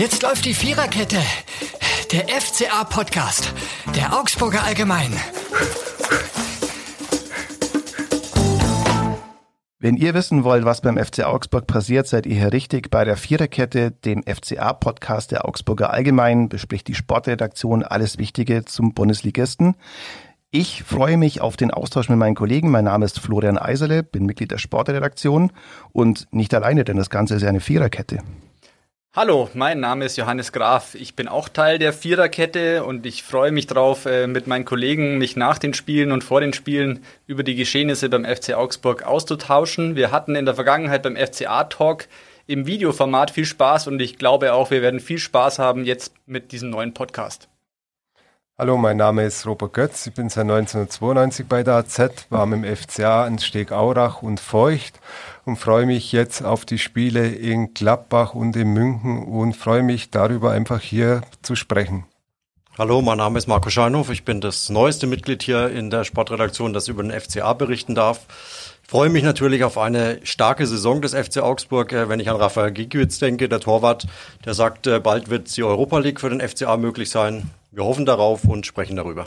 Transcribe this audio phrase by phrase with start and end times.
[0.00, 1.18] Jetzt läuft die Viererkette.
[2.10, 3.52] Der FCA-Podcast.
[3.94, 5.12] Der Augsburger Allgemein.
[9.78, 13.18] Wenn ihr wissen wollt, was beim FC Augsburg passiert, seid ihr hier richtig bei der
[13.18, 19.76] Viererkette, dem FCA-Podcast der Augsburger Allgemein, bespricht die Sportredaktion alles Wichtige zum Bundesligisten.
[20.50, 22.70] Ich freue mich auf den Austausch mit meinen Kollegen.
[22.70, 25.52] Mein Name ist Florian Eiserle, bin Mitglied der Sportredaktion
[25.92, 28.20] und nicht alleine, denn das Ganze ist ja eine Viererkette.
[29.12, 30.94] Hallo, mein Name ist Johannes Graf.
[30.94, 35.18] Ich bin auch Teil der Viererkette und ich freue mich drauf, äh, mit meinen Kollegen
[35.18, 39.96] mich nach den Spielen und vor den Spielen über die Geschehnisse beim FC Augsburg auszutauschen.
[39.96, 42.06] Wir hatten in der Vergangenheit beim FCA Talk
[42.46, 46.52] im Videoformat viel Spaß und ich glaube auch, wir werden viel Spaß haben jetzt mit
[46.52, 47.48] diesem neuen Podcast.
[48.60, 50.06] Hallo, mein Name ist Robert Götz.
[50.06, 55.00] Ich bin seit 1992 bei der AZ, war dem FCA in Steg Aurach und Feucht
[55.46, 60.10] und freue mich jetzt auf die Spiele in Gladbach und in München und freue mich
[60.10, 62.04] darüber einfach hier zu sprechen.
[62.76, 64.10] Hallo, mein Name ist Marco Scheinhoff.
[64.10, 68.26] Ich bin das neueste Mitglied hier in der Sportredaktion, das über den FCA berichten darf.
[68.82, 72.36] Ich freue mich natürlich auf eine starke Saison des FC Augsburg, äh, wenn ich an
[72.36, 74.06] Rafael Gikiewicz denke, der Torwart,
[74.44, 77.48] der sagt, äh, bald wird die Europa League für den FCA möglich sein.
[77.72, 79.24] Wir hoffen darauf und sprechen darüber.